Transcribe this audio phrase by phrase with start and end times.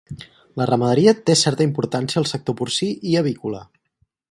[0.61, 3.63] La ramaderia té certa importància al sector porcí i avícola.